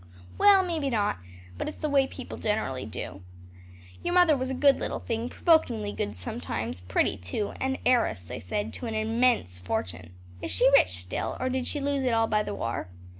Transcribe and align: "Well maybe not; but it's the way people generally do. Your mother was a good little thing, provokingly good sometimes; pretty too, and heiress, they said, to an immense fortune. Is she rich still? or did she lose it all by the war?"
"Well 0.39 0.63
maybe 0.65 0.89
not; 0.89 1.19
but 1.59 1.67
it's 1.69 1.77
the 1.77 1.87
way 1.87 2.07
people 2.07 2.39
generally 2.39 2.87
do. 2.87 3.21
Your 4.01 4.15
mother 4.15 4.35
was 4.35 4.49
a 4.49 4.55
good 4.55 4.79
little 4.79 4.97
thing, 4.99 5.29
provokingly 5.29 5.91
good 5.91 6.15
sometimes; 6.15 6.81
pretty 6.81 7.17
too, 7.17 7.53
and 7.61 7.77
heiress, 7.85 8.23
they 8.23 8.39
said, 8.39 8.73
to 8.73 8.87
an 8.87 8.95
immense 8.95 9.59
fortune. 9.59 10.13
Is 10.41 10.49
she 10.49 10.67
rich 10.71 10.89
still? 10.97 11.37
or 11.39 11.49
did 11.49 11.67
she 11.67 11.79
lose 11.79 12.01
it 12.01 12.15
all 12.15 12.25
by 12.25 12.41
the 12.41 12.55
war?" 12.55 12.87